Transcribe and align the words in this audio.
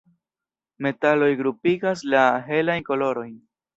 Metaloj 0.85 1.29
grupigas 1.41 2.03
la 2.15 2.25
"helajn 2.49 2.87
kolorojn". 2.89 3.35